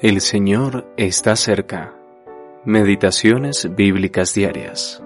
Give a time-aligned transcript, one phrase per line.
[0.00, 1.92] El Señor está cerca.
[2.64, 5.02] Meditaciones bíblicas diarias.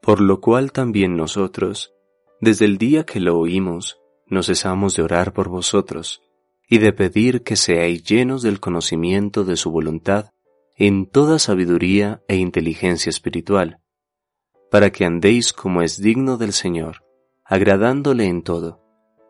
[0.00, 1.94] Por lo cual también nosotros,
[2.40, 6.22] desde el día que lo oímos, no cesamos de orar por vosotros
[6.68, 10.30] y de pedir que seáis llenos del conocimiento de su voluntad
[10.74, 13.78] en toda sabiduría e inteligencia espiritual,
[14.72, 17.04] para que andéis como es digno del Señor,
[17.44, 18.81] agradándole en todo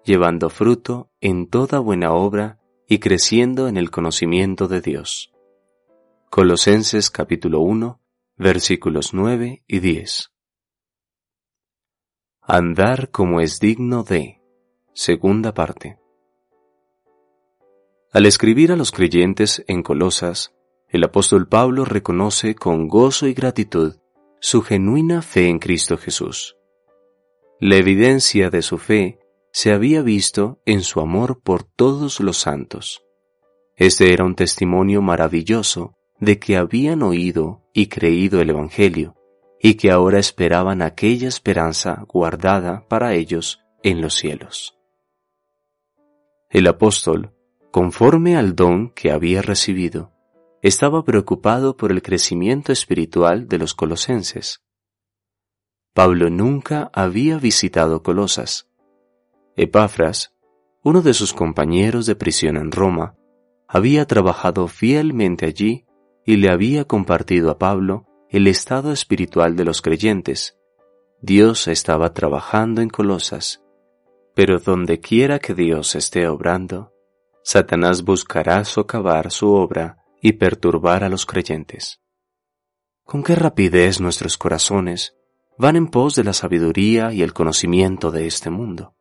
[0.05, 5.33] llevando fruto en toda buena obra y creciendo en el conocimiento de Dios.
[6.31, 8.01] Colosenses capítulo 1,
[8.37, 10.33] versículos 9 y 10.
[12.43, 14.41] Andar como es digno de.
[14.95, 15.99] Segunda parte.
[18.13, 20.53] Al escribir a los creyentes en Colosas,
[20.89, 23.97] el apóstol Pablo reconoce con gozo y gratitud
[24.41, 26.57] su genuina fe en Cristo Jesús.
[27.59, 29.22] La evidencia de su fe
[29.53, 33.05] se había visto en su amor por todos los santos.
[33.77, 39.15] Este era un testimonio maravilloso de que habían oído y creído el Evangelio,
[39.61, 44.79] y que ahora esperaban aquella esperanza guardada para ellos en los cielos.
[46.51, 47.35] El apóstol,
[47.71, 50.13] conforme al don que había recibido,
[50.63, 54.63] estaba preocupado por el crecimiento espiritual de los colosenses.
[55.93, 58.72] Pablo nunca había visitado Colosas,
[59.55, 60.35] Epafras,
[60.83, 63.17] uno de sus compañeros de prisión en Roma,
[63.69, 65.85] había trabajado fielmente allí
[66.25, 70.57] y le había compartido a Pablo el estado espiritual de los creyentes.
[71.21, 73.63] Dios estaba trabajando en Colosas,
[74.35, 76.95] pero donde quiera que Dios esté obrando,
[77.45, 82.01] Satanás buscará socavar su obra y perturbar a los creyentes.
[83.05, 85.15] Con qué rapidez nuestros corazones
[85.59, 88.95] van en pos de la sabiduría y el conocimiento de este mundo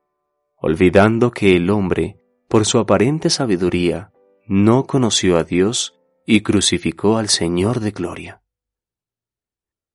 [0.62, 2.18] olvidando que el hombre,
[2.48, 4.12] por su aparente sabiduría,
[4.46, 8.42] no conoció a Dios y crucificó al Señor de gloria.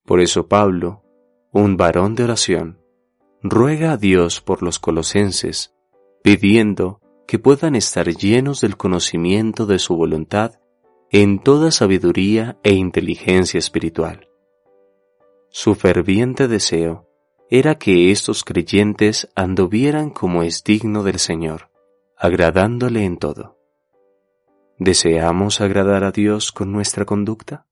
[0.05, 1.05] Por eso Pablo,
[1.53, 2.81] un varón de oración,
[3.43, 5.75] ruega a Dios por los colosenses,
[6.23, 10.61] pidiendo que puedan estar llenos del conocimiento de su voluntad
[11.11, 14.29] en toda sabiduría e inteligencia espiritual.
[15.51, 17.09] Su ferviente deseo
[17.49, 21.71] era que estos creyentes anduvieran como es digno del Señor,
[22.17, 23.57] agradándole en todo.
[24.79, 27.67] ¿Deseamos agradar a Dios con nuestra conducta?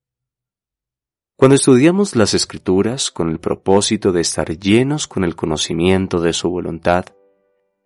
[1.36, 6.48] Cuando estudiamos las Escrituras con el propósito de estar llenos con el conocimiento de su
[6.48, 7.06] voluntad,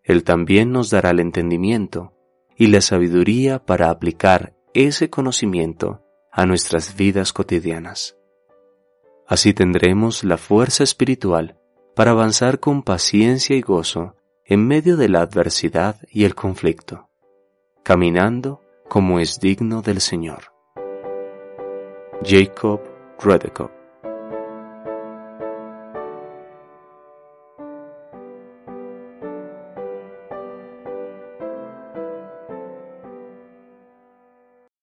[0.05, 2.13] Él también nos dará el entendimiento
[2.57, 8.17] y la sabiduría para aplicar ese conocimiento a nuestras vidas cotidianas.
[9.27, 11.59] Así tendremos la fuerza espiritual
[11.99, 14.15] para avanzar con paciencia y gozo
[14.45, 17.09] en medio de la adversidad y el conflicto,
[17.83, 20.53] caminando como es digno del Señor.
[22.25, 22.83] Jacob
[23.19, 23.78] Redekop